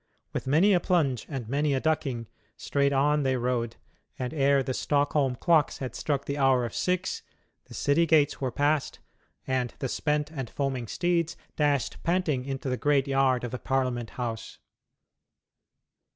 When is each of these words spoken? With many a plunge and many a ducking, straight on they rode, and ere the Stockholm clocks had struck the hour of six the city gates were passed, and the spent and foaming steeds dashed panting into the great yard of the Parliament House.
With 0.33 0.47
many 0.47 0.73
a 0.73 0.79
plunge 0.79 1.27
and 1.29 1.47
many 1.47 1.75
a 1.75 1.79
ducking, 1.79 2.25
straight 2.57 2.91
on 2.91 3.21
they 3.21 3.37
rode, 3.37 3.75
and 4.17 4.33
ere 4.33 4.63
the 4.63 4.73
Stockholm 4.73 5.35
clocks 5.35 5.77
had 5.77 5.93
struck 5.93 6.25
the 6.25 6.39
hour 6.39 6.65
of 6.65 6.73
six 6.73 7.21
the 7.65 7.75
city 7.75 8.07
gates 8.07 8.41
were 8.41 8.49
passed, 8.51 8.97
and 9.45 9.75
the 9.77 9.87
spent 9.87 10.31
and 10.31 10.49
foaming 10.49 10.87
steeds 10.87 11.37
dashed 11.55 12.01
panting 12.01 12.45
into 12.45 12.67
the 12.67 12.77
great 12.77 13.07
yard 13.07 13.43
of 13.43 13.51
the 13.51 13.59
Parliament 13.59 14.09
House. 14.17 14.57